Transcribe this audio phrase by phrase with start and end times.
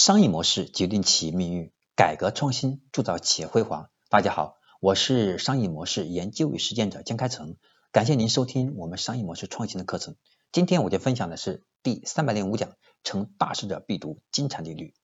[0.00, 3.90] 商业模式决定企业命运，改革创新铸造企业辉煌。
[4.08, 7.56] 大家好，我是商业模式研究与实践者江开成，
[7.90, 10.14] 感谢您收听我们商业模式创新的课程。
[10.52, 14.94] 今天我就分享的是第三百零五讲：成大事者必读金蝉定律。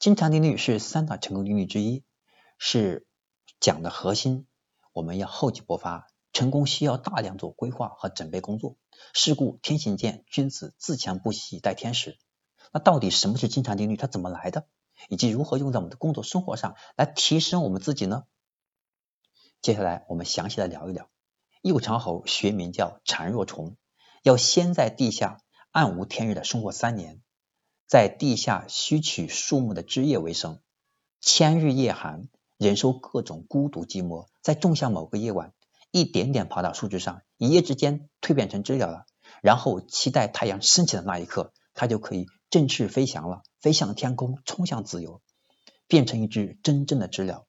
[0.00, 2.02] 金蝉定律是三大成功定律之一，
[2.58, 3.06] 是
[3.60, 4.48] 讲的核心。
[4.92, 8.78] 我们要厚积薄发，成功需要大量做规划和准备工作。
[9.14, 12.18] 是故天行健，君子自强不息，待天时。
[12.72, 13.96] 那到底什么是金蝉定律？
[13.96, 14.66] 它怎么来的？
[15.08, 18.24] 以及如何用在我们的工作生活上来提升我们自己呢？
[19.62, 21.08] 接下来我们详细的聊一聊。
[21.62, 23.76] 幼长猴学名叫蝉若虫，
[24.22, 25.40] 要先在地下
[25.70, 27.20] 暗无天日的生活三年，
[27.86, 30.60] 在地下吸取树木的枝叶为生，
[31.20, 35.52] 千日夜寒，忍受各种孤独寂寞，在仲夏某个夜晚，
[35.90, 39.06] 一点点爬到树枝上，一夜之间蜕变成知了了，
[39.42, 42.26] 然后期待太阳升起的那一刻，它就可以。
[42.50, 45.20] 振翅飞翔了，飞向天空，冲向自由，
[45.86, 47.46] 变成一只真正的知了。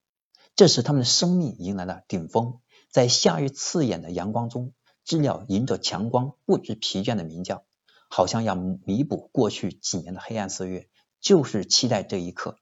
[0.56, 2.60] 这时，他们的生命迎来了顶峰。
[2.90, 4.74] 在夏日刺眼的阳光中，
[5.06, 7.64] 知了迎着强光，不知疲倦的鸣叫，
[8.10, 10.90] 好像要弥补过去几年的黑暗岁月，
[11.22, 12.58] 就是期待这一刻。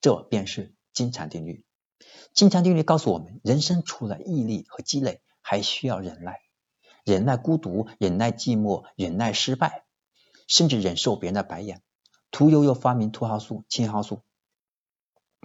[0.00, 1.64] 这便是金蝉定律。
[2.34, 6.40] 金蝉定律告诉我们，人生除了毅力和积累，还需要忍耐，
[7.04, 9.83] 忍耐孤独，忍耐寂寞，忍耐失败。
[10.54, 11.82] 甚至忍受别人的白眼。
[12.30, 14.20] 屠呦呦发明图号素、青蒿素，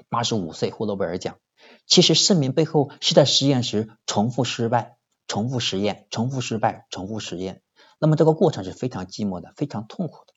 [0.08, 1.40] 八十五岁获诺贝尔奖。
[1.88, 7.64] 其实盛名背后是在实验时重复失败、重复实验、重复失败、重复实验。
[7.98, 10.34] 那么这个过程是非常寂寞的、非常痛苦的。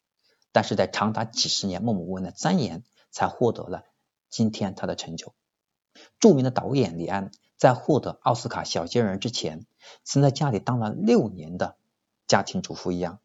[0.52, 3.84] 但是在长达几十年默默无闻的钻研，才获得了
[4.30, 5.34] 今天他的成就。
[6.18, 9.66] 著名的导演李安在获得奥斯卡小金人之前，
[10.02, 11.76] 曾在家里当了六年的
[12.26, 13.20] 家庭主妇一样，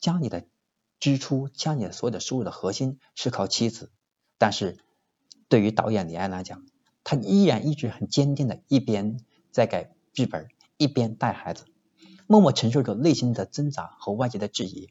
[0.00, 0.44] 家里的。
[1.06, 3.92] 支出家里所有的收入的核心是靠妻子，
[4.38, 4.76] 但是
[5.48, 6.66] 对于导演李安来讲，
[7.04, 9.20] 他依然一直很坚定的，一边
[9.52, 11.66] 在改剧本，一边带孩子，
[12.26, 14.88] 默默承受着内心的挣扎和外界的质疑。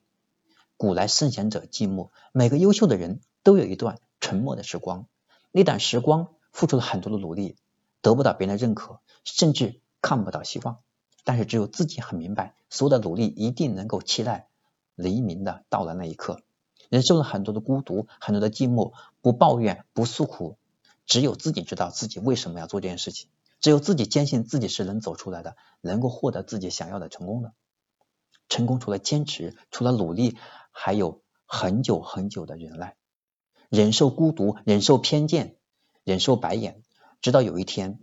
[0.77, 5.07] 古来圣贤者寂寞，每个优秀的人都有一段沉默的时光，
[5.51, 7.57] 那段时光付出了很多的努力，
[7.99, 10.77] 得不到别人的认可，甚至看不到希望，
[11.25, 14.47] 但是只有自己很明白，所有的努力一定能够期待。
[14.95, 16.41] 黎明的到来那一刻，
[16.89, 20.57] 忍受了很多的孤独，很多的寂寞，不抱怨，不诉苦，
[21.05, 23.29] 只有自己知道自己为什么要做这件事情，
[23.59, 27.53] 只有自己坚信自己是能走出来的，能够获得自己想要的成功的。
[28.47, 30.37] 成功除了坚持，除了努力，
[30.71, 32.95] 还有很久很久的忍耐，
[33.69, 35.57] 忍受孤独，忍受偏见，
[36.03, 36.81] 忍受白眼，
[37.21, 37.99] 直到有一天，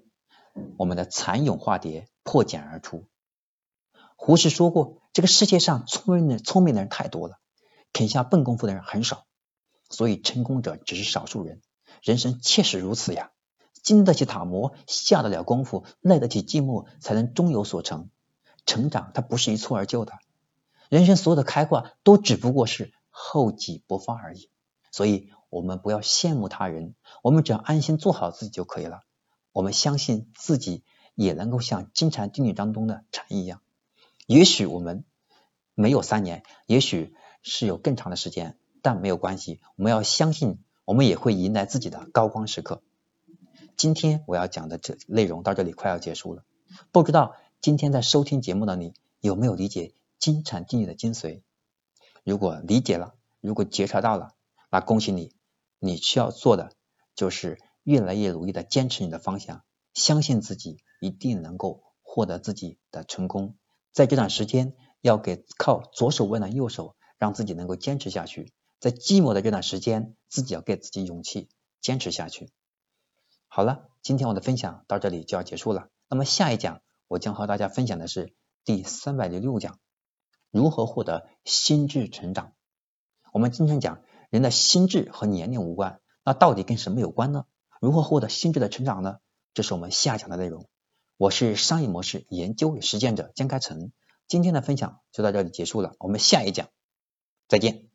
[0.76, 3.06] 我们的蚕蛹化蝶破茧而出。
[4.16, 5.01] 胡适说过。
[5.12, 7.38] 这个世界上聪明的聪明的人太多了，
[7.92, 9.26] 肯下笨功夫的人很少，
[9.90, 11.60] 所以成功者只是少数人。
[12.02, 13.30] 人生确实如此呀，
[13.82, 18.08] 经得起打磨，下得了功夫，耐得起寂寞，才能终有所成。
[18.64, 20.14] 成长它不是一蹴而就的，
[20.88, 24.48] 人生所有的开挂都只不过是厚积薄发而已。
[24.92, 29.02] 所以，我们不要羡慕他人，我们只要安心做好自己就可以了。
[29.52, 30.84] 我们相信自己
[31.14, 33.60] 也能够像金蝉定律当中的蝉一样。
[34.26, 35.04] 也许我们
[35.74, 39.60] 没有三年，也许是有更长的时间，但没有关系。
[39.76, 42.82] 我们要相信，我们也会迎来自己的高光时刻。
[43.76, 46.44] 今天我要讲的这内容到这里快要结束了，
[46.92, 51.42] 不知道今天在收听节目的你有没有理解金蝉定律的精髓？
[52.22, 54.34] 如果理解了，如果觉察到了，
[54.70, 55.32] 那恭喜你，
[55.80, 56.72] 你需要做的
[57.16, 63.56] 就是越来越努力的坚持你的方向，相信自己一定能够获得自己的成功。
[63.92, 68.52] 在这段时间，要给靠左手温暖右手，让自己能够坚持下去。
[68.80, 71.48] 在寂寞的这段时间，自己要给自己勇气，
[71.80, 72.50] 坚持下去。
[73.48, 75.88] 好了，今天我的分享到这里就要结束了。
[76.08, 79.78] 那么下一讲，我将和大家分享的是第三百零六讲：
[80.50, 82.54] 如何获得心智成长。
[83.32, 87.44] 我们经常讲，人的心智和年龄无关，那到底跟什么有关呢？
[87.78, 89.18] 如何获得心智的成长呢？
[89.52, 90.66] 这是我们下讲的内容。
[91.22, 93.92] 我是商业模式研究与实践者江开成，
[94.26, 96.68] 今天的分享就到这里结束了，我们下一讲
[97.46, 97.91] 再见。